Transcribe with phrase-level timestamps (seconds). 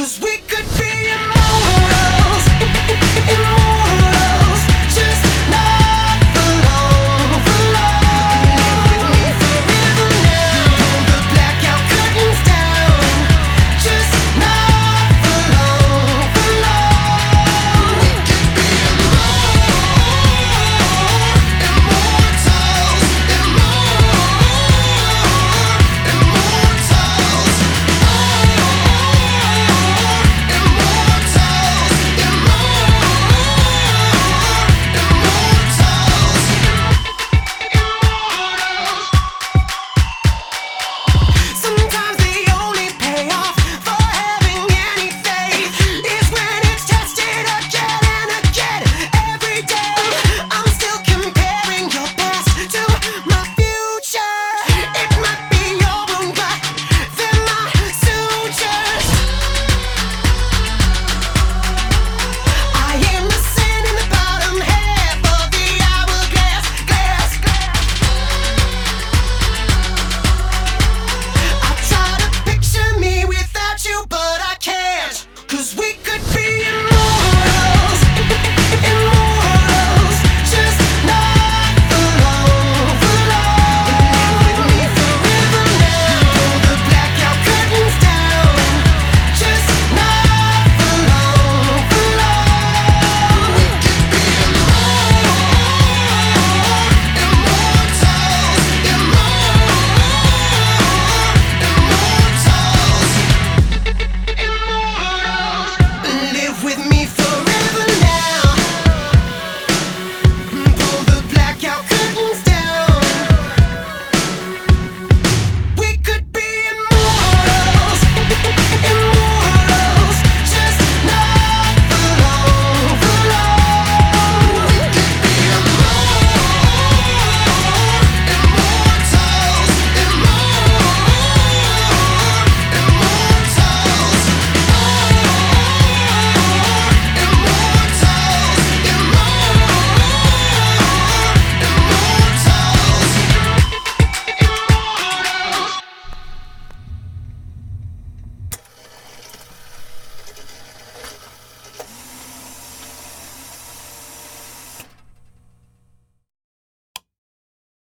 [0.00, 0.29] Cause we